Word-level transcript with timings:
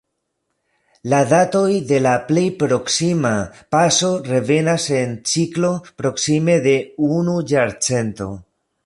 La 1.11 1.17
datoj 1.33 1.69
de 1.91 1.99
la 2.05 2.13
plej 2.29 2.45
proksima 2.63 3.33
paso 3.75 4.09
revenas 4.31 4.89
en 5.03 5.15
ciklo 5.35 5.71
proksime 6.03 6.57
de 6.69 6.75
unu 7.11 7.37
jarcento. 7.53 8.33